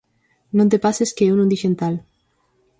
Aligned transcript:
Non 0.57 0.67
te 0.71 0.77
pases 0.85 1.13
que 1.15 1.27
eu 1.29 1.33
non 1.37 1.51
dixen 1.51 1.73
tal 1.81 1.95